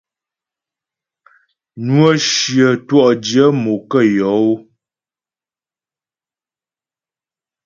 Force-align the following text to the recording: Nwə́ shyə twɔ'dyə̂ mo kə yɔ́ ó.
Nwə́ 1.85 2.11
shyə 2.29 2.67
twɔ'dyə̂ 2.87 3.47
mo 3.61 3.73
kə 3.89 3.99
yɔ́ 4.15 4.33
ó. 4.45 4.51